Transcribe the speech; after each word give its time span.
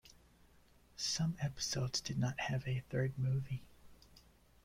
Some 0.97 1.37
episodes 1.39 2.01
did 2.01 2.17
not 2.17 2.39
have 2.39 2.67
a 2.67 2.79
"third" 2.89 3.19
movie. 3.19 3.61